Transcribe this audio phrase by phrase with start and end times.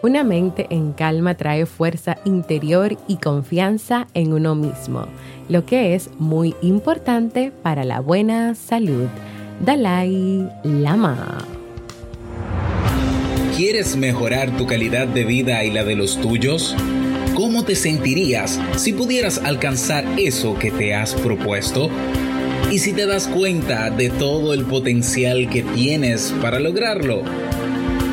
[0.00, 5.06] Una mente en calma trae fuerza interior y confianza en uno mismo,
[5.48, 9.08] lo que es muy importante para la buena salud.
[9.58, 11.38] Dalai Lama.
[13.56, 16.76] ¿Quieres mejorar tu calidad de vida y la de los tuyos?
[17.34, 21.90] ¿Cómo te sentirías si pudieras alcanzar eso que te has propuesto?
[22.70, 27.24] ¿Y si te das cuenta de todo el potencial que tienes para lograrlo?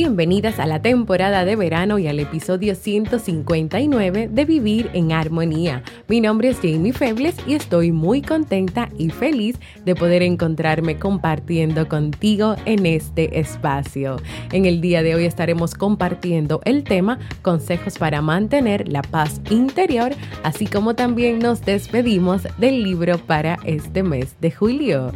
[0.00, 5.82] Bienvenidas a la temporada de verano y al episodio 159 de Vivir en Armonía.
[6.06, 11.88] Mi nombre es Jamie Febles y estoy muy contenta y feliz de poder encontrarme compartiendo
[11.88, 14.18] contigo en este espacio.
[14.52, 20.12] En el día de hoy estaremos compartiendo el tema consejos para mantener la paz interior,
[20.44, 25.10] así como también nos despedimos del libro para este mes de julio.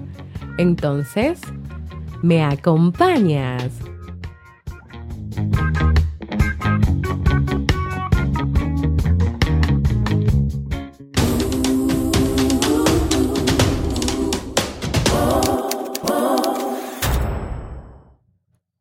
[0.59, 1.41] Entonces,
[2.21, 3.92] ¿me acompañas?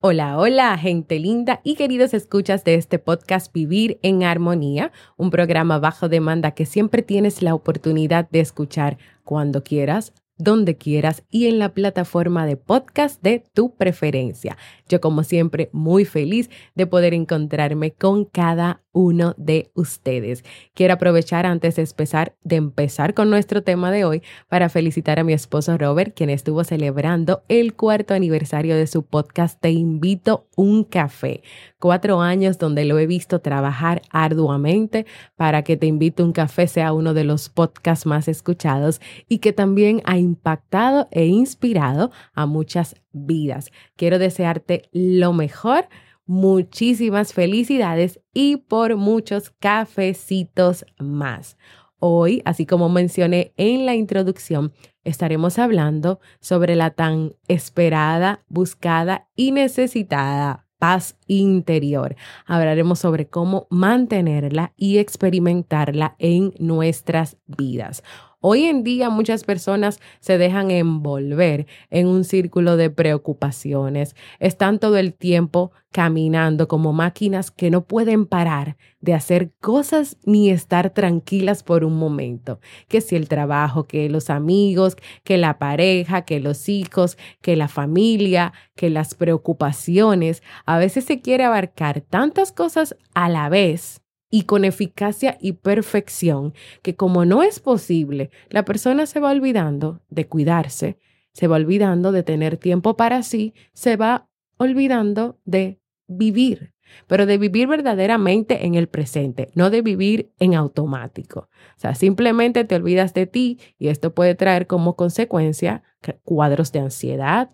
[0.03, 5.79] Hola, hola, gente linda y queridos escuchas de este podcast Vivir en Armonía, un programa
[5.79, 11.59] bajo demanda que siempre tienes la oportunidad de escuchar cuando quieras, donde quieras y en
[11.59, 14.57] la plataforma de podcast de tu preferencia.
[14.91, 20.43] Yo como siempre muy feliz de poder encontrarme con cada uno de ustedes.
[20.73, 25.23] Quiero aprovechar antes de empezar, de empezar con nuestro tema de hoy para felicitar a
[25.23, 30.83] mi esposo Robert, quien estuvo celebrando el cuarto aniversario de su podcast Te invito un
[30.83, 31.41] café.
[31.79, 35.05] Cuatro años donde lo he visto trabajar arduamente
[35.37, 39.53] para que Te invito un café sea uno de los podcasts más escuchados y que
[39.53, 43.71] también ha impactado e inspirado a muchas vidas.
[43.95, 45.87] Quiero desearte lo mejor,
[46.25, 51.57] muchísimas felicidades y por muchos cafecitos más.
[51.99, 59.51] Hoy, así como mencioné en la introducción, estaremos hablando sobre la tan esperada, buscada y
[59.51, 62.15] necesitada paz interior.
[62.47, 68.01] Hablaremos sobre cómo mantenerla y experimentarla en nuestras vidas.
[68.43, 74.15] Hoy en día muchas personas se dejan envolver en un círculo de preocupaciones.
[74.39, 80.49] Están todo el tiempo caminando como máquinas que no pueden parar de hacer cosas ni
[80.49, 82.59] estar tranquilas por un momento.
[82.87, 87.67] Que si el trabajo, que los amigos, que la pareja, que los hijos, que la
[87.67, 90.41] familia, que las preocupaciones.
[90.65, 96.53] A veces se quiere abarcar tantas cosas a la vez y con eficacia y perfección,
[96.81, 100.97] que como no es posible, la persona se va olvidando de cuidarse,
[101.33, 106.73] se va olvidando de tener tiempo para sí, se va olvidando de vivir,
[107.07, 111.49] pero de vivir verdaderamente en el presente, no de vivir en automático.
[111.77, 115.83] O sea, simplemente te olvidas de ti y esto puede traer como consecuencia
[116.23, 117.51] cuadros de ansiedad,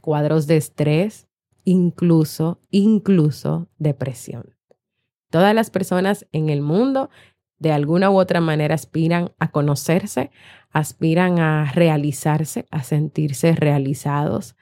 [0.00, 1.28] cuadros de estrés,
[1.64, 4.54] incluso, incluso depresión.
[5.34, 7.10] Todas las personas en el mundo
[7.58, 10.30] de alguna u otra manera aspiran a conocerse,
[10.70, 14.54] aspiran a realizarse, a sentirse realizados,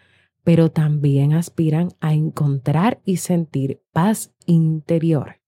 [0.44, 5.42] pero también aspiran a encontrar y sentir paz interior.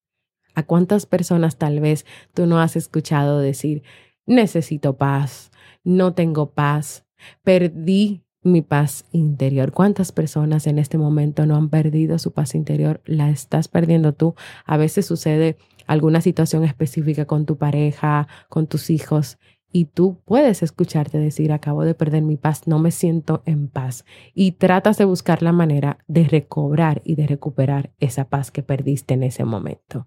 [0.55, 2.05] ¿A cuántas personas tal vez
[2.35, 3.83] tú no has escuchado decir,
[4.27, 5.53] necesito paz,
[5.85, 7.07] no tengo paz,
[7.43, 9.73] perdí mi paz interior.
[9.73, 13.01] ¿Cuántas personas en este momento no han perdido su paz interior?
[13.05, 14.35] La estás perdiendo tú.
[14.65, 15.57] A veces sucede
[15.87, 19.39] alguna situación específica con tu pareja, con tus hijos,
[19.77, 24.05] y tú puedes escucharte decir, acabo de perder mi paz, no me siento en paz.
[24.33, 29.15] Y tratas de buscar la manera de recobrar y de recuperar esa paz que perdiste
[29.15, 30.07] en ese momento.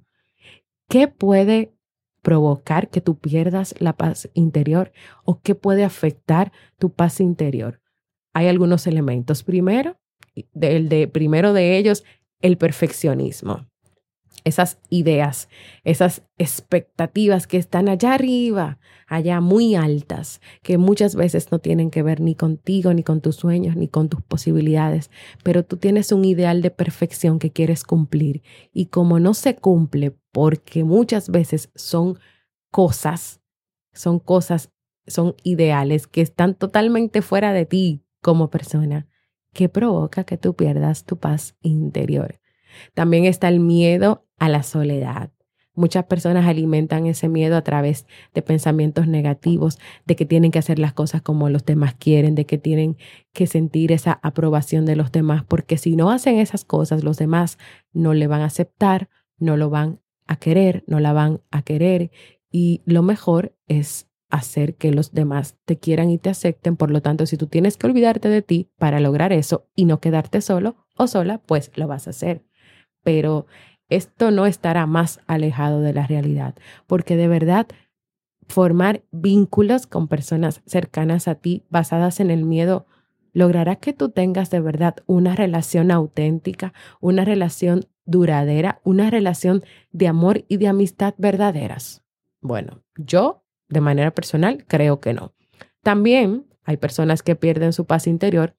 [0.88, 1.74] ¿Qué puede
[2.22, 4.94] provocar que tú pierdas la paz interior
[5.26, 7.82] o qué puede afectar tu paz interior?
[8.38, 9.42] Hay algunos elementos.
[9.42, 9.98] Primero,
[10.62, 12.04] el de, primero de ellos,
[12.40, 13.66] el perfeccionismo
[14.44, 15.50] esas ideas,
[15.84, 22.04] esas expectativas que están allá arriba, allá muy altas, que muchas veces no tienen que
[22.04, 25.10] ver ni contigo, ni con tus sueños, ni con tus posibilidades,
[25.44, 28.42] pero tú tienes un ideal de perfección que quieres cumplir
[28.72, 32.18] y como no se cumple, porque muchas veces son
[32.72, 33.42] cosas,
[33.92, 34.72] son cosas,
[35.08, 39.08] son ideales que están totalmente fuera de ti como persona,
[39.54, 42.40] que provoca que tú pierdas tu paz interior.
[42.94, 45.32] También está el miedo a la soledad.
[45.74, 50.80] Muchas personas alimentan ese miedo a través de pensamientos negativos, de que tienen que hacer
[50.80, 52.98] las cosas como los demás quieren, de que tienen
[53.32, 57.60] que sentir esa aprobación de los demás, porque si no hacen esas cosas, los demás
[57.94, 62.10] no le van a aceptar, no lo van a querer, no la van a querer.
[62.50, 66.76] Y lo mejor es hacer que los demás te quieran y te acepten.
[66.76, 70.00] Por lo tanto, si tú tienes que olvidarte de ti para lograr eso y no
[70.00, 72.44] quedarte solo o sola, pues lo vas a hacer.
[73.04, 73.46] Pero
[73.90, 76.56] esto no estará más alejado de la realidad,
[76.88, 77.68] porque de verdad
[78.48, 82.86] formar vínculos con personas cercanas a ti basadas en el miedo
[83.34, 90.08] logrará que tú tengas de verdad una relación auténtica, una relación duradera, una relación de
[90.08, 92.04] amor y de amistad verdaderas.
[92.42, 95.34] Bueno, yo de manera personal creo que no.
[95.84, 98.56] También hay personas que pierden su paz interior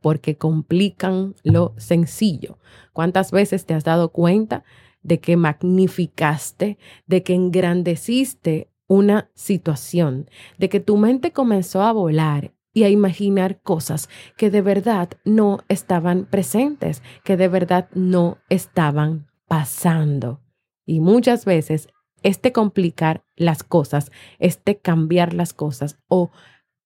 [0.00, 2.58] porque complican lo sencillo.
[2.92, 4.64] ¿Cuántas veces te has dado cuenta
[5.02, 12.52] de que magnificaste, de que engrandeciste una situación, de que tu mente comenzó a volar
[12.72, 19.28] y a imaginar cosas que de verdad no estaban presentes, que de verdad no estaban
[19.46, 20.40] pasando?
[20.86, 21.88] Y muchas veces
[22.24, 24.10] este complicar las cosas,
[24.40, 26.32] este cambiar las cosas o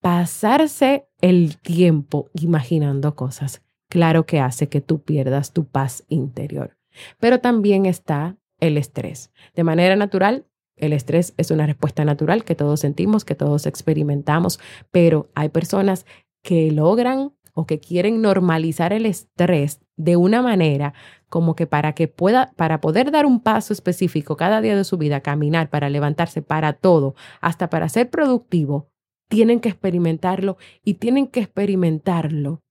[0.03, 6.77] pasarse el tiempo imaginando cosas, claro que hace que tú pierdas tu paz interior.
[7.19, 9.33] Pero también está el estrés.
[9.55, 10.47] De manera natural,
[10.77, 14.61] el estrés es una respuesta natural que todos sentimos, que todos experimentamos,
[14.91, 16.07] pero hay personas
[16.43, 20.95] que logran o que quieren normalizar el estrés de una manera
[21.29, 24.99] como que para que pueda, para poder dar un paso específico cada día de su
[24.99, 28.89] vida, caminar, para levantarse, para todo, hasta para ser productivo,
[29.29, 32.63] tienen que experimentarlo y tienen que experimentarlo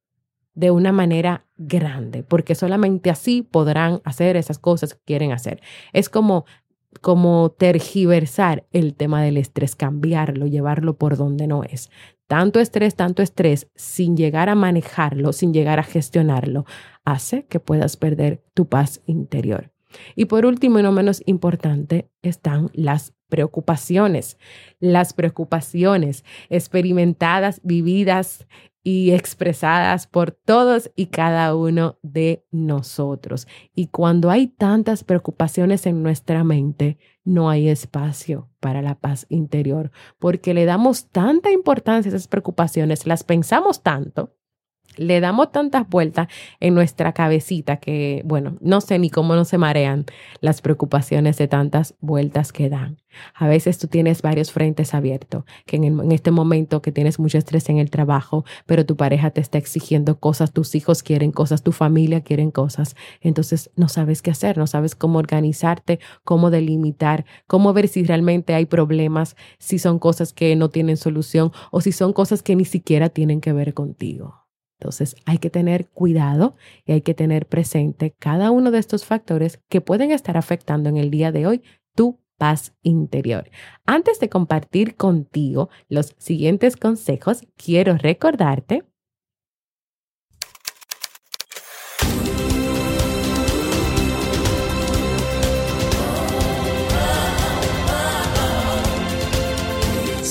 [0.55, 5.61] de una manera grande, porque solamente así podrán hacer esas cosas que quieren hacer.
[5.93, 6.45] Es como
[7.01, 11.89] como tergiversar el tema del estrés, cambiarlo, llevarlo por donde no es.
[12.27, 16.65] Tanto estrés, tanto estrés, sin llegar a manejarlo, sin llegar a gestionarlo,
[17.07, 19.71] hace que puedas perder tu paz interior.
[20.17, 24.37] Y por último y no menos importante están las preocupaciones.
[24.79, 28.45] Las preocupaciones experimentadas, vividas
[28.83, 33.47] y expresadas por todos y cada uno de nosotros.
[33.73, 39.91] Y cuando hay tantas preocupaciones en nuestra mente, no hay espacio para la paz interior,
[40.19, 44.33] porque le damos tanta importancia a esas preocupaciones, las pensamos tanto
[44.97, 46.27] le damos tantas vueltas
[46.59, 50.05] en nuestra cabecita que, bueno, no sé ni cómo no se marean
[50.41, 52.97] las preocupaciones de tantas vueltas que dan.
[53.33, 57.69] A veces tú tienes varios frentes abiertos, que en, este momento que tienes mucho estrés
[57.69, 61.71] en el trabajo, pero tu pareja te está exigiendo cosas, tus hijos quieren cosas, tu
[61.71, 62.95] familia quieren cosas.
[63.21, 68.53] Entonces no sabes qué hacer, no sabes cómo organizarte, cómo delimitar, cómo ver si realmente
[68.53, 72.65] hay problemas, si son cosas que no tienen solución o si son cosas que ni
[72.65, 74.46] siquiera tienen que ver contigo.
[74.79, 76.55] Entonces hay que tener cuidado
[76.85, 80.97] y hay que tener presente cada uno de estos factores que pueden estar afectando en
[80.97, 81.63] el día de hoy
[81.95, 83.49] tu paz interior.
[83.85, 88.83] Antes de compartir contigo los siguientes consejos, quiero recordarte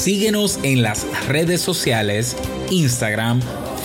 [0.06, 2.36] Síguenos en las redes sociales,
[2.70, 3.40] Instagram,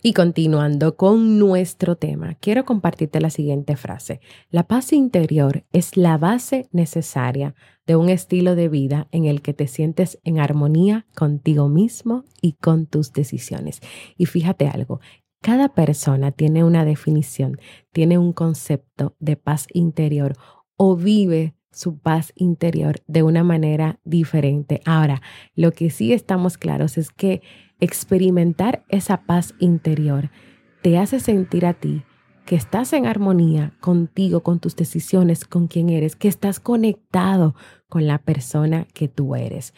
[0.00, 4.20] Y continuando con nuestro tema, quiero compartirte la siguiente frase.
[4.48, 9.54] La paz interior es la base necesaria de un estilo de vida en el que
[9.54, 13.80] te sientes en armonía contigo mismo y con tus decisiones.
[14.16, 15.00] Y fíjate algo,
[15.40, 17.58] cada persona tiene una definición,
[17.92, 20.36] tiene un concepto de paz interior
[20.76, 24.80] o vive su paz interior de una manera diferente.
[24.84, 25.22] Ahora,
[25.54, 27.42] lo que sí estamos claros es que
[27.80, 30.30] experimentar esa paz interior
[30.82, 32.04] te hace sentir a ti
[32.46, 37.54] que estás en armonía contigo, con tus decisiones, con quién eres, que estás conectado
[37.90, 39.74] con la persona que tú eres.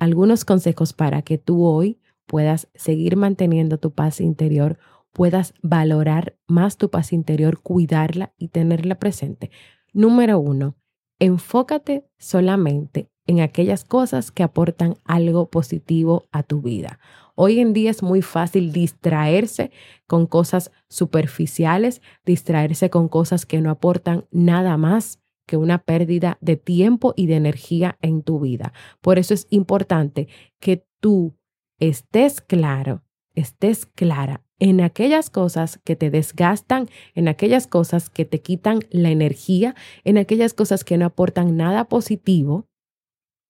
[0.00, 4.76] Algunos consejos para que tú hoy puedas seguir manteniendo tu paz interior,
[5.12, 9.52] puedas valorar más tu paz interior, cuidarla y tenerla presente.
[9.92, 10.76] Número uno,
[11.20, 16.98] enfócate solamente en aquellas cosas que aportan algo positivo a tu vida.
[17.34, 19.70] Hoy en día es muy fácil distraerse
[20.06, 26.56] con cosas superficiales, distraerse con cosas que no aportan nada más que una pérdida de
[26.56, 28.72] tiempo y de energía en tu vida.
[29.00, 30.28] Por eso es importante
[30.60, 31.34] que tú
[31.80, 33.02] estés claro,
[33.34, 39.10] estés clara en aquellas cosas que te desgastan, en aquellas cosas que te quitan la
[39.10, 42.68] energía, en aquellas cosas que no aportan nada positivo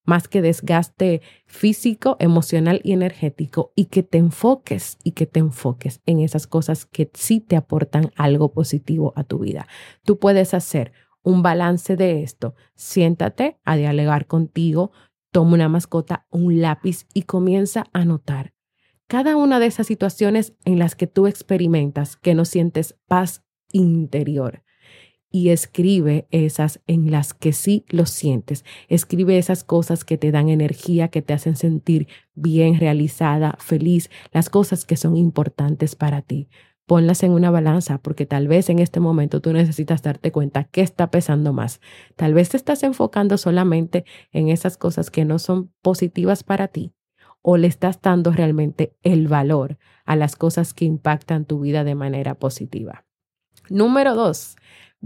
[0.05, 6.01] más que desgaste físico, emocional y energético, y que te enfoques y que te enfoques
[6.05, 9.67] en esas cosas que sí te aportan algo positivo a tu vida.
[10.03, 10.93] Tú puedes hacer
[11.23, 12.55] un balance de esto.
[12.75, 14.91] Siéntate a dialogar contigo,
[15.31, 18.55] toma una mascota, un lápiz y comienza a notar
[19.07, 24.64] cada una de esas situaciones en las que tú experimentas que no sientes paz interior
[25.35, 28.63] y escribe esas en las que sí lo sientes.
[28.87, 34.49] Escribe esas cosas que te dan energía, que te hacen sentir bien, realizada, feliz, las
[34.49, 36.47] cosas que son importantes para ti.
[36.85, 40.79] Ponlas en una balanza porque tal vez en este momento tú necesitas darte cuenta qué
[40.79, 41.81] está pesando más.
[42.15, 46.93] Tal vez te estás enfocando solamente en esas cosas que no son positivas para ti
[47.41, 51.95] o le estás dando realmente el valor a las cosas que impactan tu vida de
[51.95, 53.03] manera positiva.
[53.69, 54.55] Número dos,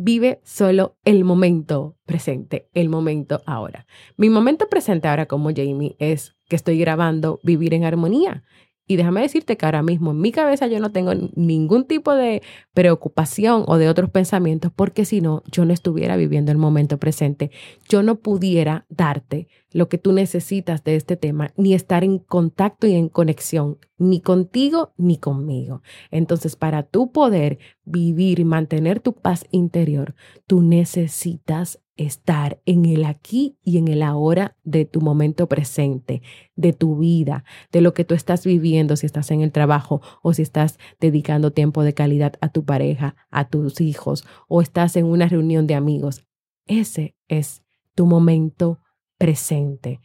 [0.02, 3.86] vive solo el momento presente, el momento ahora.
[4.16, 8.44] Mi momento presente ahora como Jamie es que estoy grabando Vivir en Armonía.
[8.88, 12.42] Y déjame decirte que ahora mismo en mi cabeza yo no tengo ningún tipo de
[12.74, 17.52] preocupación o de otros pensamientos porque si no, yo no estuviera viviendo el momento presente.
[17.88, 22.88] Yo no pudiera darte lo que tú necesitas de este tema, ni estar en contacto
[22.88, 25.82] y en conexión, ni contigo ni conmigo.
[26.12, 30.16] Entonces, para tú poder vivir y mantener tu paz interior,
[30.48, 36.22] tú necesitas estar en el aquí y en el ahora de tu momento presente,
[36.56, 40.34] de tu vida, de lo que tú estás viviendo, si estás en el trabajo o
[40.34, 45.06] si estás dedicando tiempo de calidad a tu pareja, a tus hijos o estás en
[45.06, 46.26] una reunión de amigos.
[46.66, 47.64] Ese es
[47.96, 48.80] tu momento
[49.20, 50.02] presente.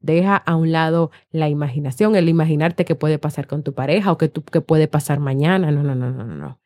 [0.00, 4.16] Deja a un lado la imaginación, el imaginarte qué puede pasar con tu pareja o
[4.16, 5.70] qué, qué puede pasar mañana.
[5.70, 6.60] No, no, no, no, no.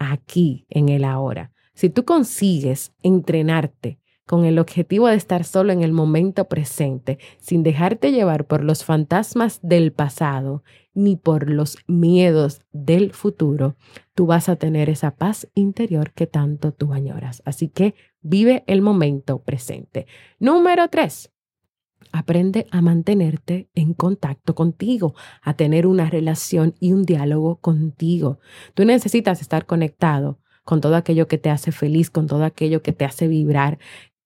[0.00, 1.52] Aquí, en el ahora.
[1.74, 7.62] Si tú consigues entrenarte con el objetivo de estar solo en el momento presente, sin
[7.62, 13.76] dejarte llevar por los fantasmas del pasado ni por los miedos del futuro,
[14.14, 17.42] tú vas a tener esa paz interior que tanto tú añoras.
[17.46, 17.94] Así que
[18.28, 20.06] vive el momento presente.
[20.38, 21.30] Número tres,
[22.10, 28.38] Aprende a mantenerte en contacto contigo, a tener una relación y un diálogo contigo.
[28.74, 32.92] Tú necesitas estar conectado con todo aquello que te hace feliz, con todo aquello que
[32.92, 33.78] te hace vibrar,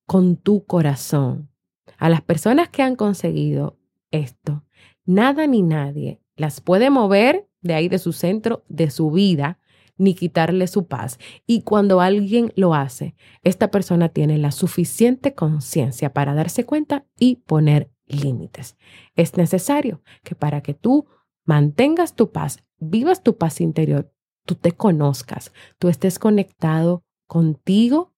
[0.06, 1.50] con tu corazón.
[1.98, 3.78] A las personas que han conseguido
[4.10, 4.64] esto,
[5.04, 9.58] nada ni nadie las puede mover de ahí, de su centro, de su vida,
[9.96, 11.18] ni quitarle su paz.
[11.46, 17.36] Y cuando alguien lo hace, esta persona tiene la suficiente conciencia para darse cuenta y
[17.36, 18.76] poner límites.
[19.14, 21.06] Es necesario que para que tú
[21.44, 24.12] mantengas tu paz, vivas tu paz interior,
[24.44, 28.12] tú te conozcas, tú estés conectado contigo,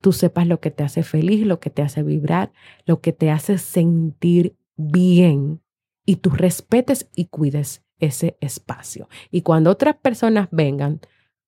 [0.00, 2.52] tú sepas lo que te hace feliz, lo que te hace vibrar,
[2.84, 5.62] lo que te hace sentir bien
[6.04, 9.08] y tú respetes y cuides ese espacio.
[9.30, 11.00] Y cuando otras personas vengan,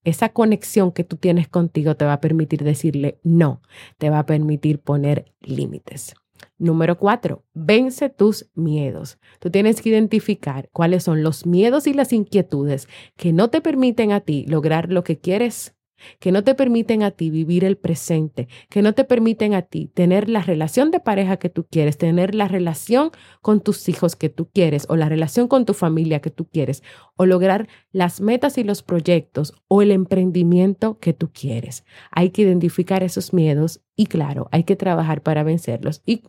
[0.05, 3.63] esa conexión que tú tienes contigo te va a permitir decirle no,
[3.99, 6.15] te va a permitir poner límites.
[6.59, 9.19] Número cuatro, vence tus miedos.
[9.39, 14.13] Tú tienes que identificar cuáles son los miedos y las inquietudes que no te permiten
[14.13, 15.75] a ti lograr lo que quieres,
[16.19, 19.91] que no te permiten a ti vivir el presente, que no te permiten a ti
[19.93, 24.29] tener la relación de pareja que tú quieres, tener la relación con tus hijos que
[24.29, 26.83] tú quieres o la relación con tu familia que tú quieres
[27.17, 31.85] o lograr las metas y los proyectos o el emprendimiento que tú quieres.
[32.11, 36.03] Hay que identificar esos miedos y claro, hay que trabajar para vencerlos.
[36.07, 36.23] Y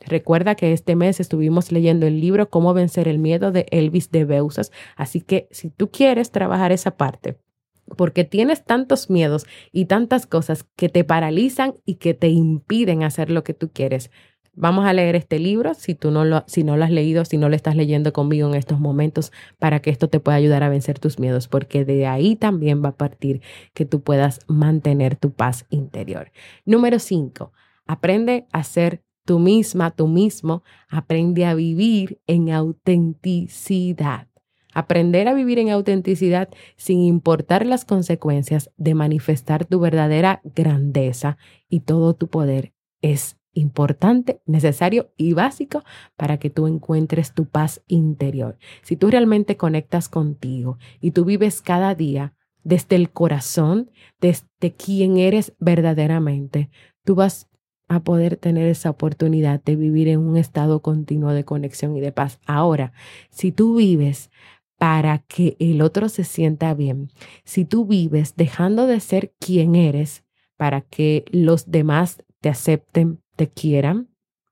[0.00, 4.24] Recuerda que este mes estuvimos leyendo el libro Cómo vencer el miedo de Elvis de
[4.24, 7.38] Beusas, así que si tú quieres trabajar esa parte,
[7.96, 13.30] porque tienes tantos miedos y tantas cosas que te paralizan y que te impiden hacer
[13.30, 14.10] lo que tú quieres.
[14.58, 17.36] Vamos a leer este libro si tú no lo, si no lo has leído, si
[17.36, 20.70] no lo estás leyendo conmigo en estos momentos, para que esto te pueda ayudar a
[20.70, 23.42] vencer tus miedos, porque de ahí también va a partir
[23.74, 26.32] que tú puedas mantener tu paz interior.
[26.64, 27.52] Número cinco,
[27.86, 34.28] aprende a ser tú misma, tú mismo, aprende a vivir en autenticidad.
[34.76, 41.38] Aprender a vivir en autenticidad sin importar las consecuencias de manifestar tu verdadera grandeza
[41.70, 45.82] y todo tu poder es importante, necesario y básico
[46.14, 48.58] para que tú encuentres tu paz interior.
[48.82, 53.90] Si tú realmente conectas contigo y tú vives cada día desde el corazón,
[54.20, 56.68] desde quien eres verdaderamente,
[57.02, 57.48] tú vas
[57.88, 62.12] a poder tener esa oportunidad de vivir en un estado continuo de conexión y de
[62.12, 62.40] paz.
[62.46, 62.92] Ahora,
[63.30, 64.30] si tú vives
[64.78, 67.10] para que el otro se sienta bien.
[67.44, 70.24] Si tú vives dejando de ser quien eres
[70.56, 74.08] para que los demás te acepten, te quieran,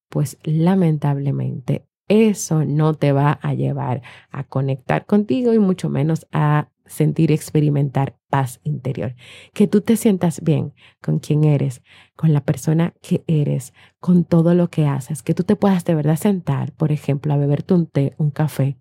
[0.09, 6.69] pues lamentablemente eso no te va a llevar a conectar contigo y mucho menos a
[6.87, 9.15] sentir y experimentar paz interior.
[9.55, 11.83] Que tú te sientas bien con quien eres,
[12.15, 15.95] con la persona que eres, con todo lo que haces, que tú te puedas de
[15.95, 18.77] verdad sentar, por ejemplo, a beberte un té, un café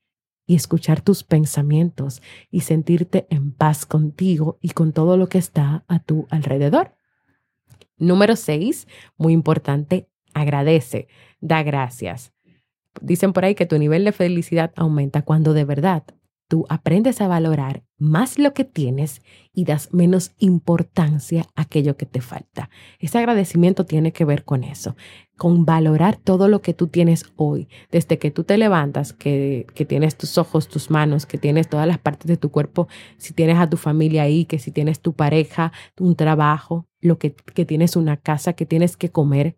[0.45, 2.21] y escuchar tus pensamientos
[2.51, 6.95] y sentirte en paz contigo y con todo lo que está a tu alrededor.
[7.97, 11.07] Número seis, muy importante, agradece,
[11.39, 12.33] da gracias.
[13.01, 16.03] Dicen por ahí que tu nivel de felicidad aumenta cuando de verdad
[16.53, 19.23] tú aprendes a valorar más lo que tienes
[19.55, 22.69] y das menos importancia a aquello que te falta.
[22.99, 24.95] Ese agradecimiento tiene que ver con eso,
[25.35, 29.83] con valorar todo lo que tú tienes hoy, desde que tú te levantas, que, que
[29.83, 32.87] tienes tus ojos, tus manos, que tienes todas las partes de tu cuerpo,
[33.17, 37.33] si tienes a tu familia ahí, que si tienes tu pareja, un trabajo, lo que,
[37.33, 39.57] que tienes una casa, que tienes que comer,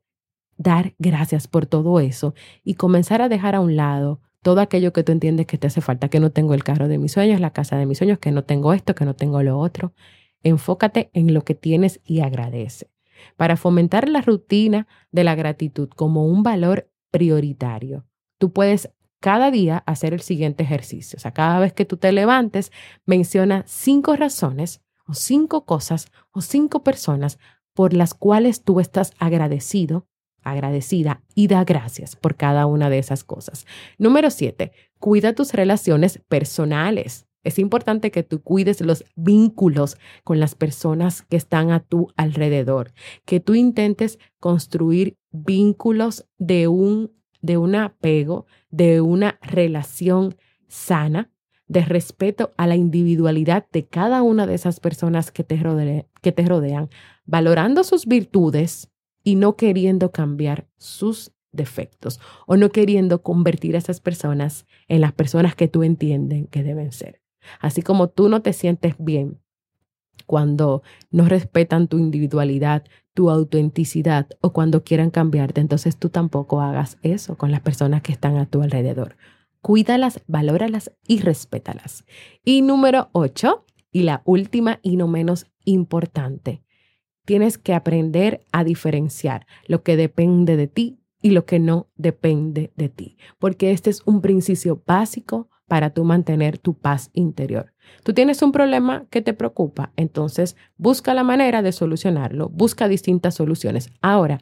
[0.56, 5.02] dar gracias por todo eso y comenzar a dejar a un lado todo aquello que
[5.02, 7.50] tú entiendes que te hace falta, que no tengo el carro de mis sueños, la
[7.50, 9.96] casa de mis sueños, que no tengo esto, que no tengo lo otro.
[10.44, 12.92] Enfócate en lo que tienes y agradece.
[13.38, 18.06] Para fomentar la rutina de la gratitud como un valor prioritario,
[18.38, 21.18] tú puedes cada día hacer el siguiente ejercicio.
[21.18, 22.72] O sea, cada vez que tú te levantes,
[23.08, 27.40] menciona cinco razones o cinco cosas o cinco personas
[27.74, 30.06] por las cuales tú estás agradecido
[30.46, 33.66] agradecida y da gracias por cada una de esas cosas.
[33.98, 37.28] Número siete, cuida tus relaciones personales.
[37.44, 42.92] Es importante que tú cuides los vínculos con las personas que están a tu alrededor,
[43.24, 50.36] que tú intentes construir vínculos de un, de un apego, de una relación
[50.68, 51.30] sana,
[51.68, 56.46] de respeto a la individualidad de cada una de esas personas que te, que te
[56.46, 56.90] rodean,
[57.26, 58.90] valorando sus virtudes,
[59.26, 65.12] y no queriendo cambiar sus defectos o no queriendo convertir a esas personas en las
[65.12, 67.22] personas que tú entienden que deben ser.
[67.60, 69.42] Así como tú no te sientes bien
[70.26, 72.84] cuando no respetan tu individualidad,
[73.14, 78.12] tu autenticidad o cuando quieran cambiarte, entonces tú tampoco hagas eso con las personas que
[78.12, 79.18] están a tu alrededor.
[79.62, 82.06] Cuídalas, valóralas y respétalas.
[82.44, 86.62] Y número ocho, y la última y no menos importante,
[87.26, 92.72] tienes que aprender a diferenciar lo que depende de ti y lo que no depende
[92.76, 97.74] de ti, porque este es un principio básico para tú mantener tu paz interior.
[98.04, 103.34] Tú tienes un problema que te preocupa, entonces busca la manera de solucionarlo, busca distintas
[103.34, 103.90] soluciones.
[104.02, 104.42] Ahora,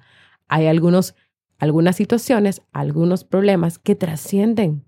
[0.50, 1.16] hay algunos,
[1.60, 4.84] algunas situaciones, algunos problemas que trascienden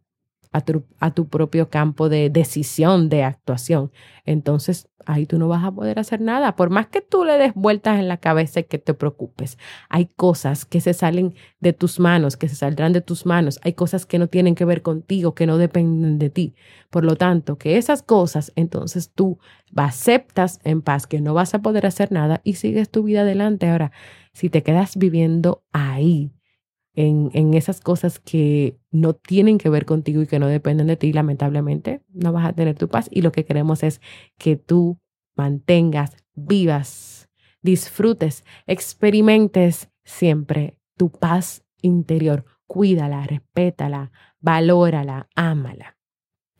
[0.99, 3.91] a tu, propio campo de decisión, de actuación.
[4.23, 6.56] Entonces, ahí tú no vas a poder hacer nada.
[6.56, 9.58] Por más que tú le des vueltas en la cabeza y que te preocupes,
[9.89, 13.60] hay cosas que se salen de tus manos, que se saldrán de tus manos.
[13.63, 16.56] Hay cosas que no tienen que ver contigo, que no dependen de ti.
[16.89, 19.39] Por lo tanto, que esas cosas, entonces tú
[19.76, 23.68] aceptas en paz que no vas a poder hacer nada y sigues tu vida adelante.
[23.70, 23.91] Ahora,
[24.34, 26.32] si te quedas viviendo ahí,
[26.95, 31.13] en, esas cosas que no tienen que ver contigo y que no dependen de ti,
[31.13, 33.08] lamentablemente no vas a tener tu paz.
[33.12, 34.01] Y lo que queremos es
[34.38, 34.99] que tú
[35.36, 37.29] mantengas vivas,
[37.62, 42.45] disfrutes, experimentes siempre tu paz interior.
[42.67, 45.97] Cuídala, respétala, valórala, ámala.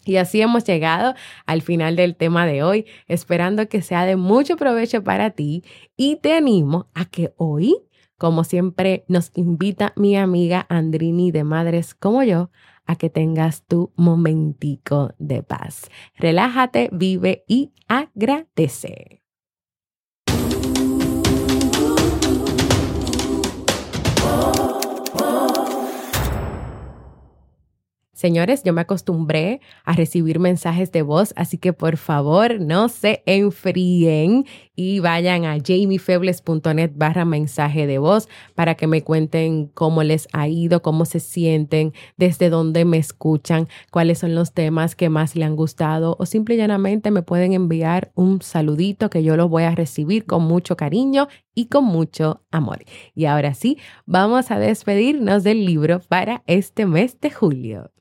[0.06, 1.16] Y así hemos llegado
[1.48, 5.64] al final del tema de hoy, esperando que sea de mucho provecho para ti
[5.98, 7.76] y te animo a que hoy,
[8.18, 12.50] como siempre nos invita mi amiga Andrini de Madres como yo,
[12.86, 15.90] a que tengas tu momentico de paz.
[16.16, 19.25] Relájate, vive y agradece.
[28.16, 33.22] Señores, yo me acostumbré a recibir mensajes de voz, así que por favor no se
[33.26, 40.30] enfríen y vayan a jamiefebles.net barra mensaje de voz para que me cuenten cómo les
[40.32, 45.36] ha ido, cómo se sienten, desde dónde me escuchan, cuáles son los temas que más
[45.36, 49.50] le han gustado o simple y llanamente me pueden enviar un saludito que yo lo
[49.50, 52.86] voy a recibir con mucho cariño y con mucho amor.
[53.14, 57.92] Y ahora sí, vamos a despedirnos del libro para este mes de julio.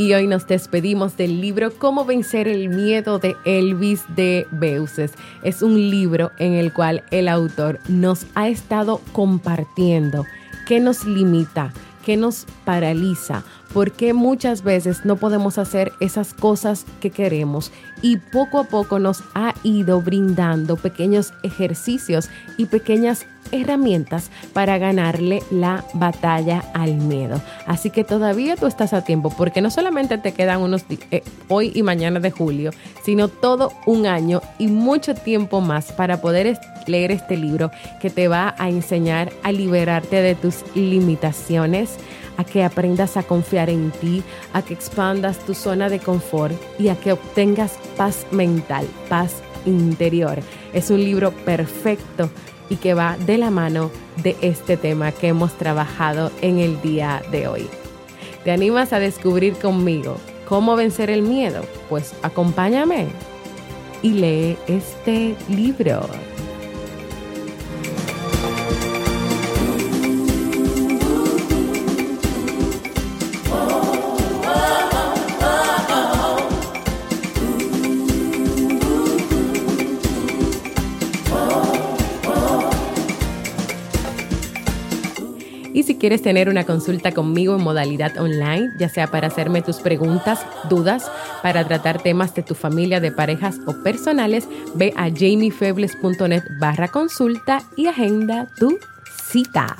[0.00, 5.12] Y hoy nos despedimos del libro Cómo vencer el miedo de Elvis de Beuces.
[5.42, 10.24] Es un libro en el cual el autor nos ha estado compartiendo
[10.66, 16.84] qué nos limita, qué nos paraliza, por qué muchas veces no podemos hacer esas cosas
[17.00, 24.30] que queremos y poco a poco nos ha ido brindando pequeños ejercicios y pequeñas herramientas
[24.52, 27.40] para ganarle la batalla al miedo.
[27.66, 31.72] Así que todavía tú estás a tiempo porque no solamente te quedan unos eh, hoy
[31.74, 32.70] y mañana de julio,
[33.04, 38.28] sino todo un año y mucho tiempo más para poder leer este libro que te
[38.28, 41.96] va a enseñar a liberarte de tus limitaciones,
[42.40, 44.22] a que aprendas a confiar en ti,
[44.54, 50.38] a que expandas tu zona de confort y a que obtengas paz mental, paz interior.
[50.72, 52.30] Es un libro perfecto
[52.70, 53.90] y que va de la mano
[54.22, 57.68] de este tema que hemos trabajado en el día de hoy.
[58.42, 60.16] ¿Te animas a descubrir conmigo
[60.48, 61.62] cómo vencer el miedo?
[61.90, 63.08] Pues acompáñame
[64.00, 66.08] y lee este libro.
[86.00, 91.08] Quieres tener una consulta conmigo en modalidad online, ya sea para hacerme tus preguntas, dudas,
[91.42, 97.62] para tratar temas de tu familia, de parejas o personales, ve a jamiefebles.net barra consulta
[97.76, 98.78] y agenda tu
[99.28, 99.76] cita.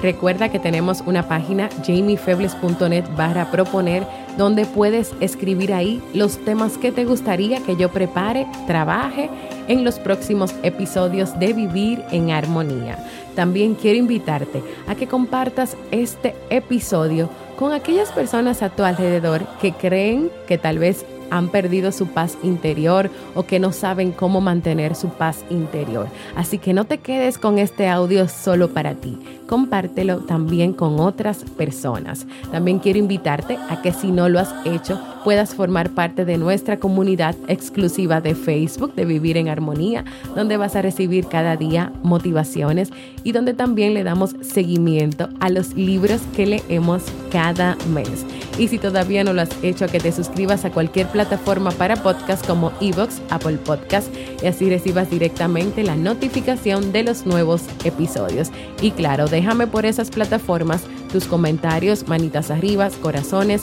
[0.00, 4.06] Recuerda que tenemos una página jamiefebles.net barra proponer
[4.38, 9.28] donde puedes escribir ahí los temas que te gustaría que yo prepare, trabaje
[9.66, 13.04] en los próximos episodios de Vivir en Armonía.
[13.34, 19.72] También quiero invitarte a que compartas este episodio con aquellas personas a tu alrededor que
[19.72, 24.94] creen que tal vez han perdido su paz interior o que no saben cómo mantener
[24.94, 26.08] su paz interior.
[26.36, 29.18] Así que no te quedes con este audio solo para ti.
[29.46, 32.26] Compártelo también con otras personas.
[32.52, 36.78] También quiero invitarte a que si no lo has hecho, puedas formar parte de nuestra
[36.78, 42.88] comunidad exclusiva de Facebook de Vivir en Armonía, donde vas a recibir cada día motivaciones
[43.24, 48.24] y donde también le damos seguimiento a los libros que leemos cada mes.
[48.56, 52.46] Y si todavía no lo has hecho, que te suscribas a cualquier plataforma para podcast
[52.46, 54.08] como Evox, Apple Podcast
[54.42, 58.48] y así recibas directamente la notificación de los nuevos episodios.
[58.80, 63.62] Y claro, déjame por esas plataformas tus comentarios, manitas arriba, corazones,